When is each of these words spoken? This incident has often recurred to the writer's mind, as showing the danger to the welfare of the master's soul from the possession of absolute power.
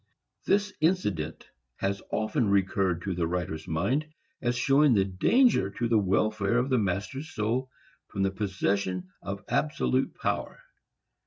This 0.45 0.73
incident 0.81 1.47
has 1.75 2.01
often 2.11 2.49
recurred 2.49 3.03
to 3.03 3.13
the 3.13 3.27
writer's 3.27 3.67
mind, 3.67 4.07
as 4.41 4.55
showing 4.57 4.95
the 4.95 5.05
danger 5.05 5.69
to 5.69 5.87
the 5.87 5.99
welfare 5.99 6.57
of 6.57 6.71
the 6.71 6.79
master's 6.79 7.29
soul 7.29 7.69
from 8.07 8.23
the 8.23 8.31
possession 8.31 9.11
of 9.21 9.45
absolute 9.49 10.15
power. 10.15 10.59